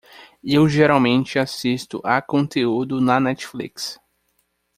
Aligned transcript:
Eu 0.43 0.67
geralmente 0.67 1.37
assisto 1.37 2.01
à 2.03 2.19
conteúdo 2.23 2.99
na 2.99 3.19
Netflix. 3.19 4.01